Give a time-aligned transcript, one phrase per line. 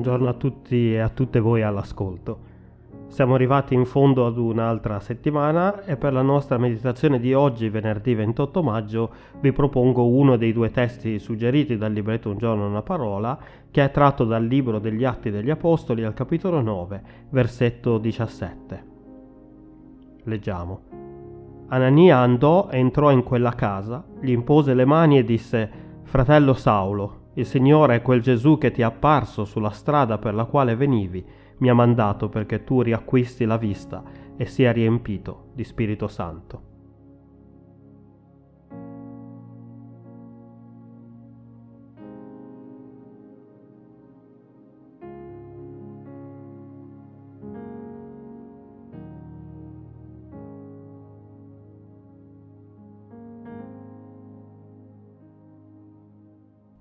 [0.00, 2.38] Buongiorno a tutti e a tutte voi all'ascolto.
[3.08, 8.14] Siamo arrivati in fondo ad un'altra settimana e per la nostra meditazione di oggi, venerdì
[8.14, 9.10] 28 maggio,
[9.40, 13.38] vi propongo uno dei due testi suggeriti dal libretto Un giorno una parola,
[13.70, 18.84] che è tratto dal libro degli Atti degli Apostoli al capitolo 9, versetto 17.
[20.24, 20.80] Leggiamo.
[21.68, 25.70] Anania andò, entrò in quella casa, gli impose le mani e disse,
[26.04, 30.44] Fratello Saulo, il Signore è quel Gesù che ti è apparso sulla strada per la
[30.44, 31.24] quale venivi,
[31.58, 34.02] mi ha mandato perché tu riacquisti la vista
[34.36, 36.69] e sia riempito di Spirito Santo.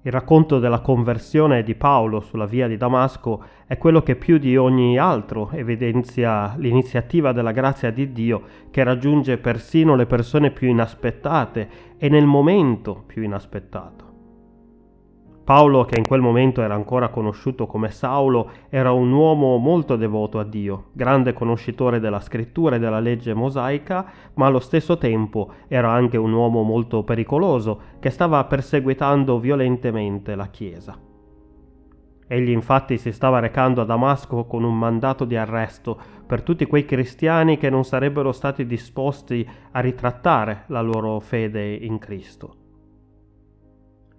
[0.02, 4.56] Il racconto della conversione di Paolo sulla via di Damasco è quello che più di
[4.56, 11.70] ogni altro evidenzia l'iniziativa della grazia di Dio che raggiunge persino le persone più inaspettate
[11.98, 14.09] e nel momento più inaspettato.
[15.50, 20.38] Paolo, che in quel momento era ancora conosciuto come Saulo, era un uomo molto devoto
[20.38, 24.06] a Dio, grande conoscitore della scrittura e della legge mosaica,
[24.36, 30.50] ma allo stesso tempo era anche un uomo molto pericoloso che stava perseguitando violentemente la
[30.50, 30.96] Chiesa.
[32.28, 36.86] Egli infatti si stava recando a Damasco con un mandato di arresto per tutti quei
[36.86, 42.59] cristiani che non sarebbero stati disposti a ritrattare la loro fede in Cristo.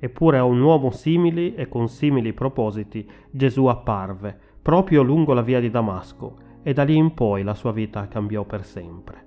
[0.01, 5.61] Eppure a un uomo simili e con simili propositi Gesù apparve, proprio lungo la via
[5.61, 9.27] di Damasco, e da lì in poi la sua vita cambiò per sempre.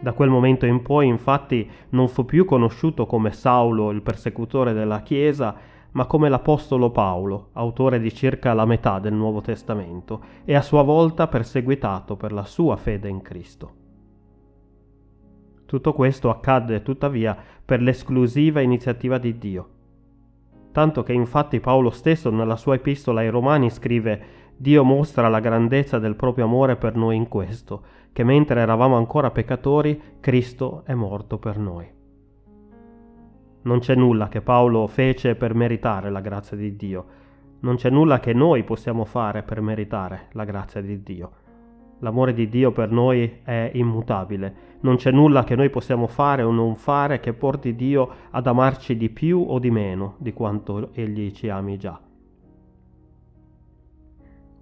[0.00, 5.02] Da quel momento in poi, infatti, non fu più conosciuto come Saulo, il persecutore della
[5.02, 5.54] Chiesa,
[5.92, 10.82] ma come l'Apostolo Paolo, autore di circa la metà del Nuovo Testamento, e a sua
[10.82, 13.79] volta perseguitato per la sua fede in Cristo.
[15.70, 19.68] Tutto questo accadde tuttavia per l'esclusiva iniziativa di Dio.
[20.72, 24.20] Tanto che infatti Paolo stesso nella sua epistola ai Romani scrive
[24.56, 29.30] Dio mostra la grandezza del proprio amore per noi in questo, che mentre eravamo ancora
[29.30, 31.88] peccatori, Cristo è morto per noi.
[33.62, 37.06] Non c'è nulla che Paolo fece per meritare la grazia di Dio,
[37.60, 41.30] non c'è nulla che noi possiamo fare per meritare la grazia di Dio.
[42.00, 44.68] L'amore di Dio per noi è immutabile.
[44.80, 48.96] Non c'è nulla che noi possiamo fare o non fare che porti Dio ad amarci
[48.96, 52.00] di più o di meno di quanto Egli ci ami già.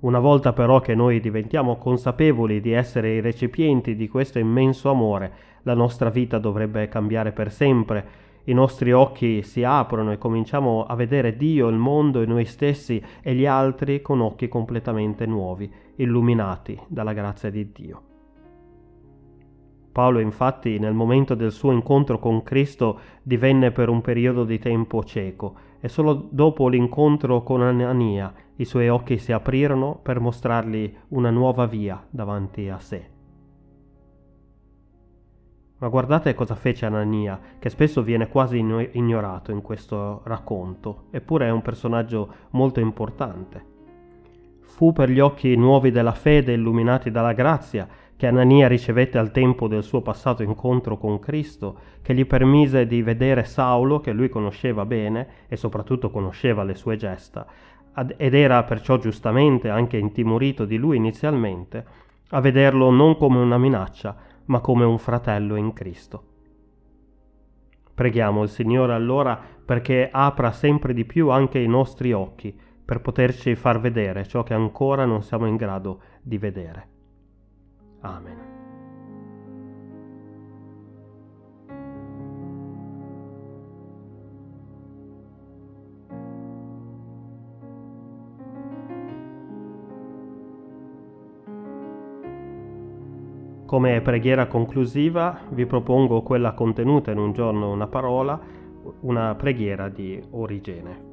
[0.00, 5.32] Una volta però che noi diventiamo consapevoli di essere i recipienti di questo immenso amore,
[5.62, 10.94] la nostra vita dovrebbe cambiare per sempre i nostri occhi si aprono e cominciamo a
[10.94, 16.78] vedere Dio, il mondo e noi stessi e gli altri con occhi completamente nuovi, illuminati
[16.88, 18.02] dalla grazia di Dio.
[19.92, 25.02] Paolo infatti nel momento del suo incontro con Cristo divenne per un periodo di tempo
[25.02, 31.30] cieco e solo dopo l'incontro con Anania i suoi occhi si aprirono per mostrargli una
[31.30, 33.10] nuova via davanti a sé.
[35.78, 41.50] Ma guardate cosa fece Anania, che spesso viene quasi ignorato in questo racconto, eppure è
[41.50, 43.77] un personaggio molto importante.
[44.78, 49.66] Fu per gli occhi nuovi della fede illuminati dalla grazia che Anania ricevette al tempo
[49.66, 54.86] del suo passato incontro con Cristo, che gli permise di vedere Saulo, che lui conosceva
[54.86, 57.44] bene e soprattutto conosceva le sue gesta,
[58.16, 61.84] ed era perciò giustamente anche intimorito di lui inizialmente,
[62.28, 64.14] a vederlo non come una minaccia,
[64.44, 66.22] ma come un fratello in Cristo.
[67.94, 73.54] Preghiamo il Signore allora perché apra sempre di più anche i nostri occhi per poterci
[73.54, 76.88] far vedere ciò che ancora non siamo in grado di vedere.
[78.00, 78.36] Amen.
[93.66, 98.40] Come preghiera conclusiva vi propongo quella contenuta in un giorno una parola,
[99.00, 101.07] una preghiera di Origene.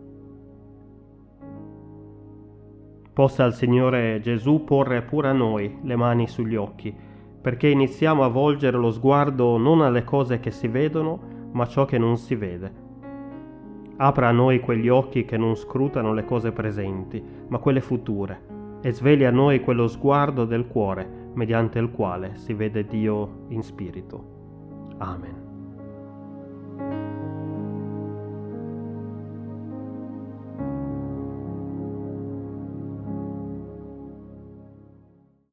[3.16, 6.94] Possa il Signore Gesù porre pure a noi le mani sugli occhi,
[7.42, 11.18] perché iniziamo a volgere lo sguardo non alle cose che si vedono,
[11.54, 12.74] ma a ciò che non si vede.
[13.96, 18.92] Apra a noi quegli occhi che non scrutano le cose presenti, ma quelle future, e
[18.92, 24.34] sveli a noi quello sguardo del cuore, mediante il quale si vede Dio in spirito.
[24.98, 25.45] Amen.